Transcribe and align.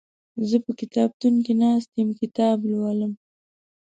زه 0.49 0.57
په 0.65 0.71
کتابتون 0.79 1.33
کې 1.45 1.53
ناست 1.61 1.91
يم 1.99 2.09
کتاب 2.21 2.57
لولم 2.71 3.11